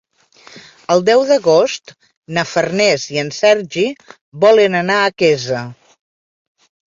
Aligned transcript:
El 0.93 1.01
deu 1.09 1.19
d'agost 1.31 1.93
na 2.37 2.43
Farners 2.53 3.05
i 3.17 3.21
en 3.25 3.29
Sergi 3.41 3.85
volen 4.47 4.79
anar 4.81 4.97
a 5.03 5.13
Quesa. 5.25 5.63